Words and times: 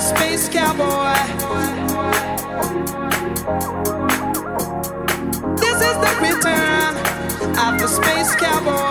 a 0.00 0.02
space 0.02 0.48
cowboy. 0.48 1.12
This 5.56 5.78
is 5.88 5.96
the 6.04 6.12
return 6.26 6.96
of 7.64 7.78
the 7.78 7.86
space 7.86 8.34
cowboy. 8.36 8.89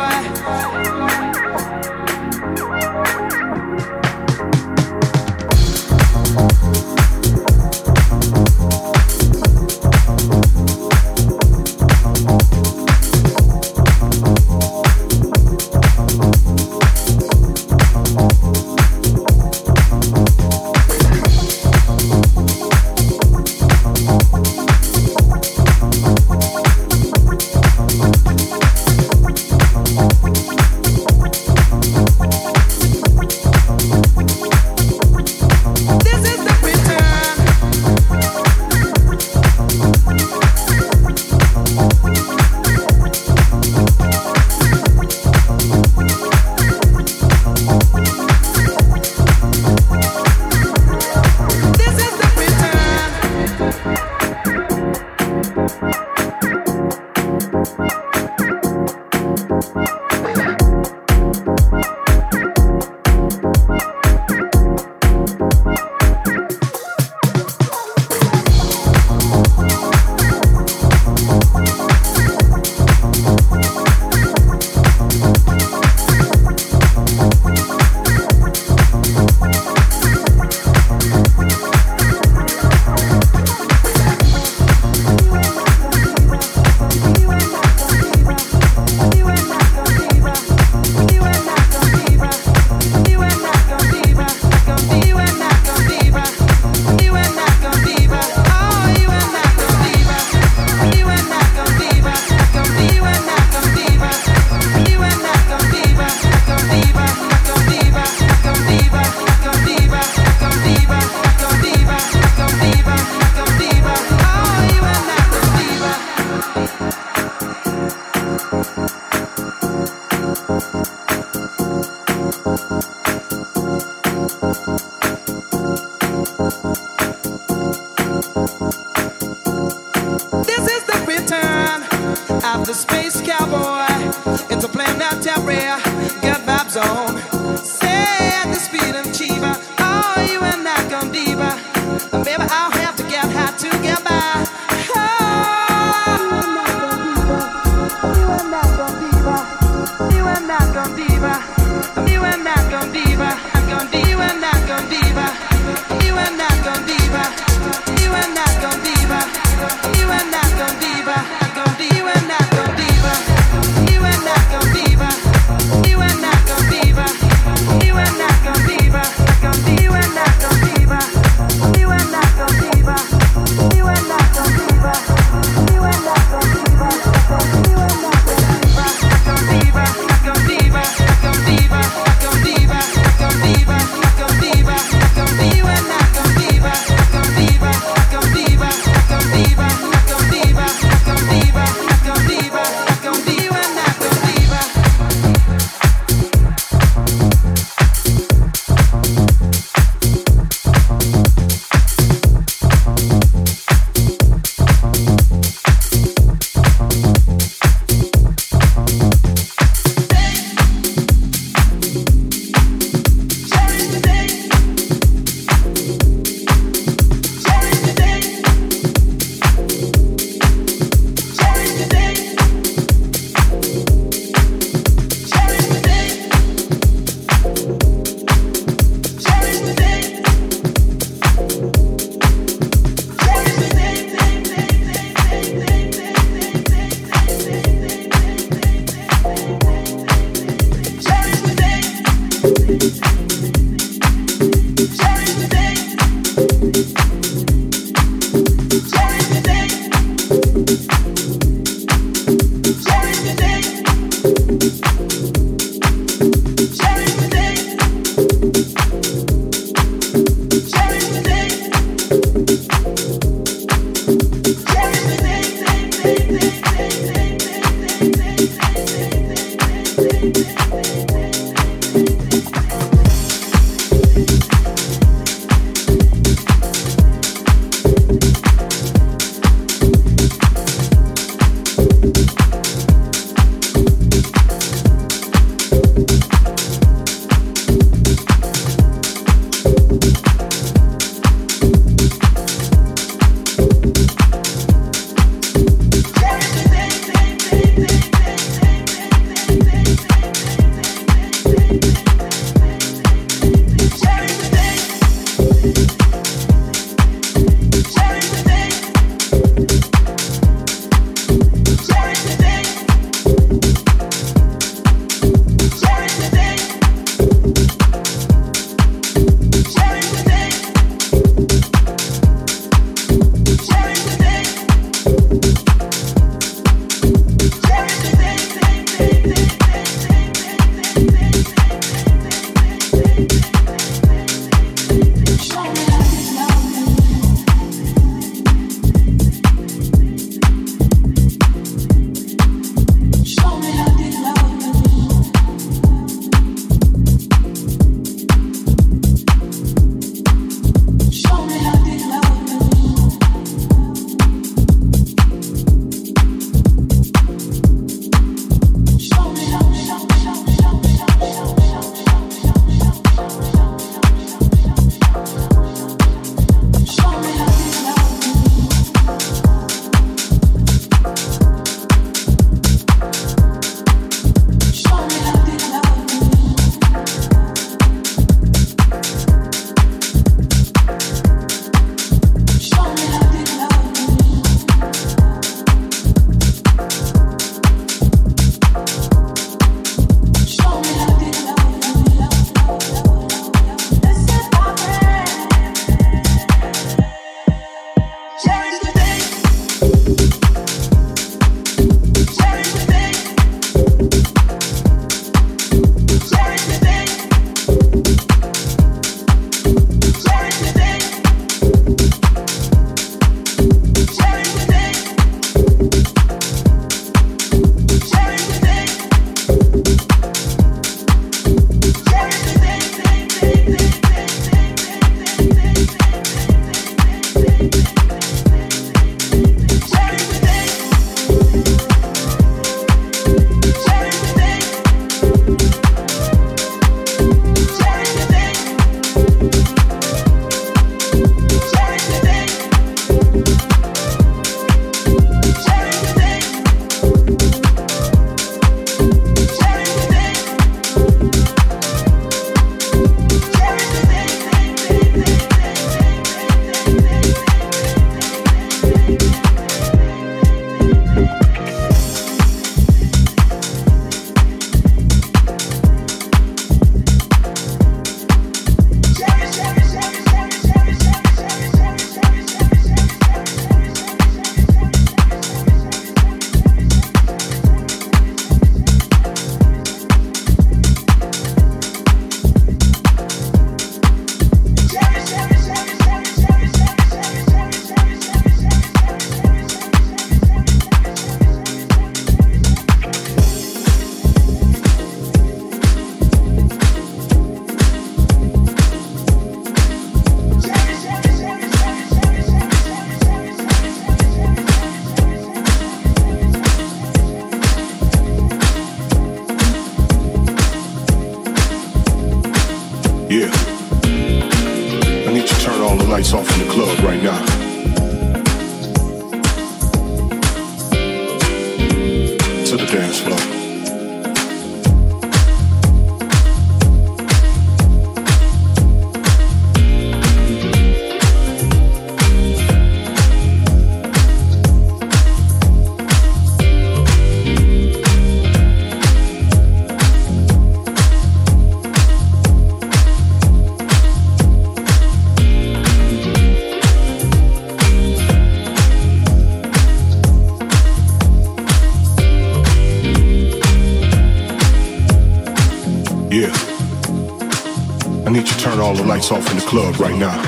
lights 559.09 559.31
off 559.31 559.49
in 559.49 559.57
the 559.57 559.65
club 559.65 559.99
right 559.99 560.15
now. 560.15 560.39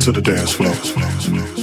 To 0.00 0.10
the 0.10 0.20
dance 0.20 0.50
floor. 0.50 1.53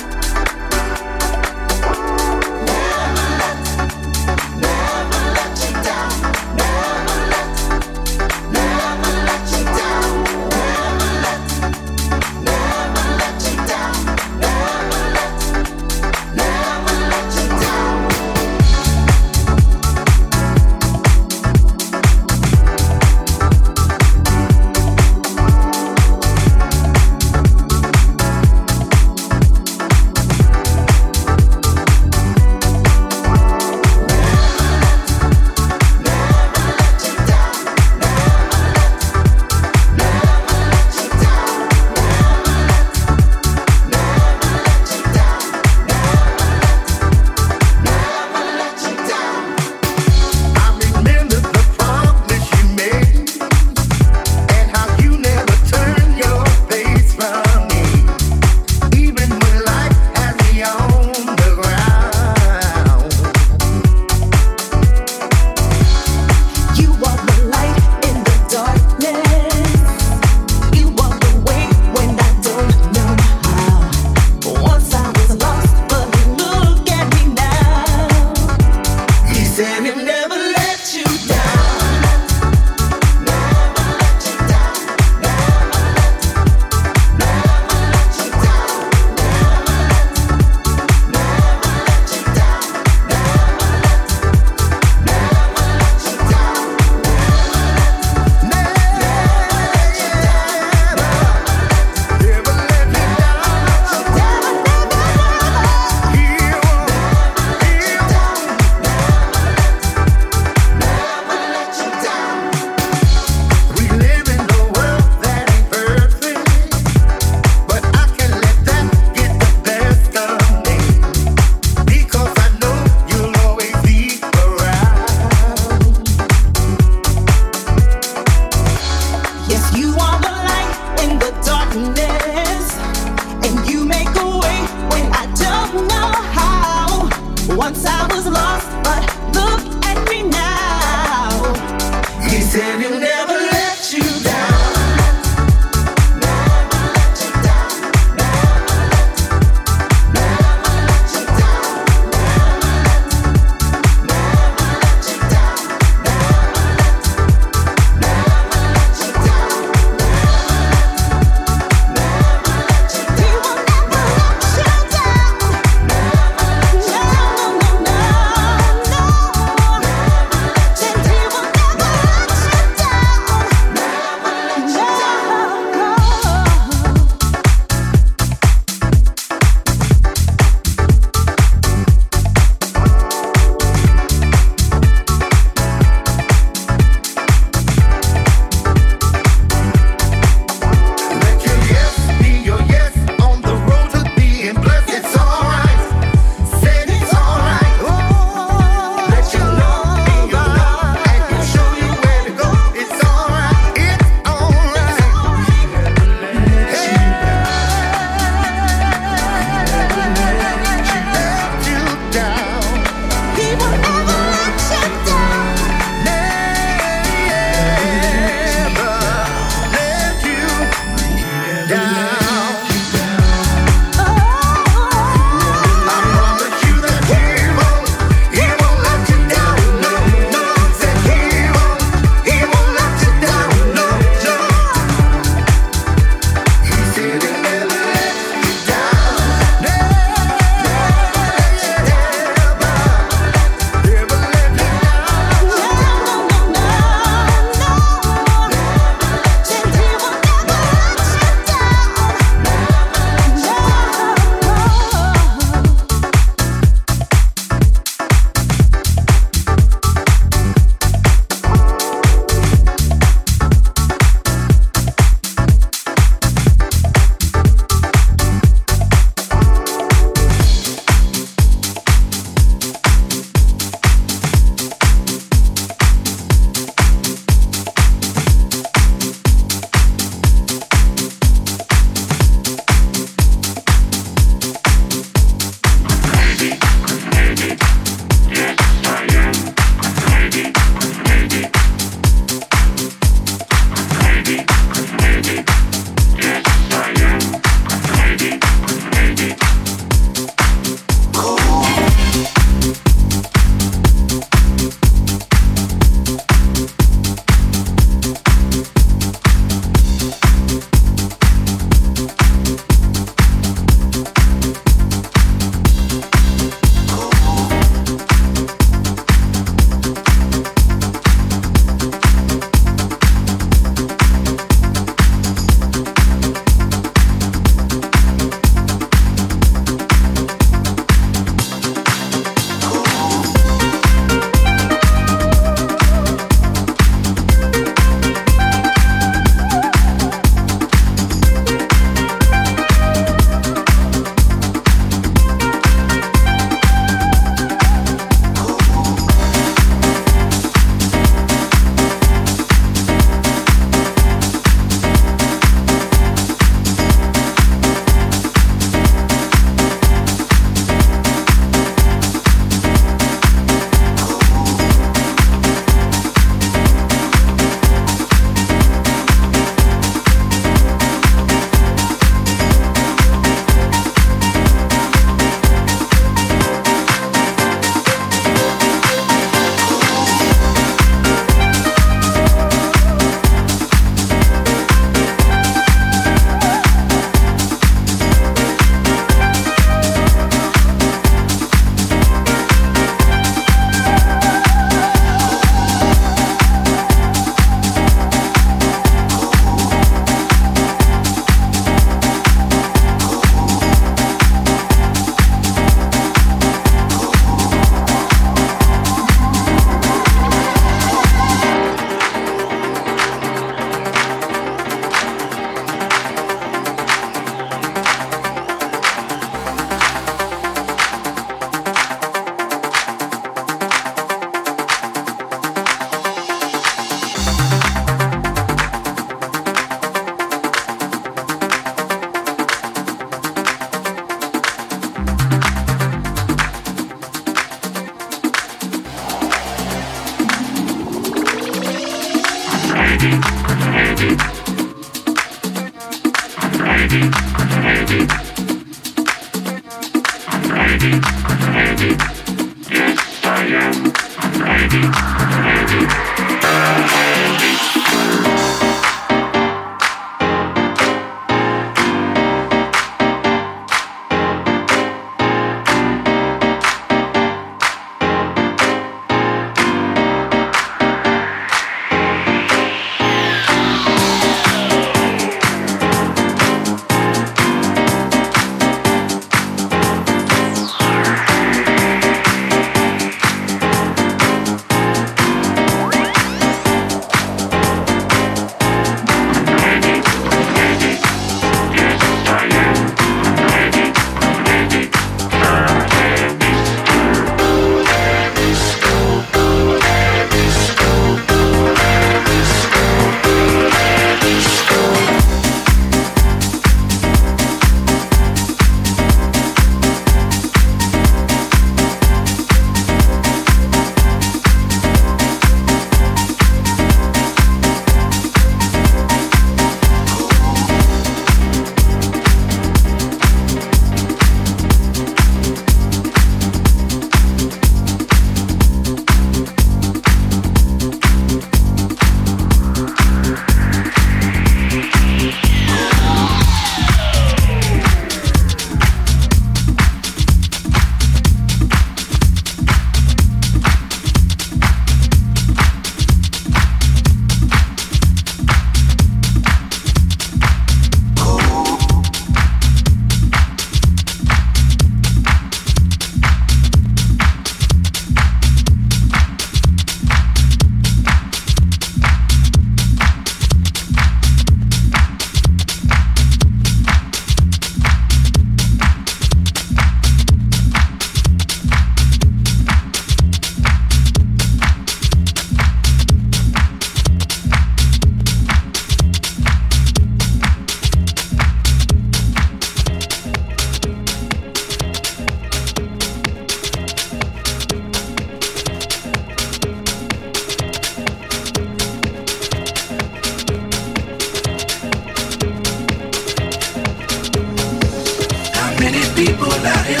Ladies 599.62 600.00